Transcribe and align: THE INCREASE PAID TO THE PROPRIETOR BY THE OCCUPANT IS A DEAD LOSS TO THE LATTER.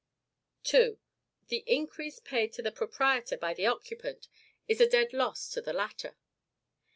THE 1.47 1.57
INCREASE 1.67 2.21
PAID 2.21 2.53
TO 2.53 2.63
THE 2.63 2.71
PROPRIETOR 2.71 3.37
BY 3.37 3.53
THE 3.53 3.67
OCCUPANT 3.67 4.29
IS 4.67 4.81
A 4.81 4.89
DEAD 4.89 5.13
LOSS 5.13 5.49
TO 5.49 5.61
THE 5.61 5.73
LATTER. 5.73 6.15